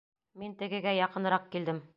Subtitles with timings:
[0.43, 1.89] Мин тегегә яҡыныраҡ килдем.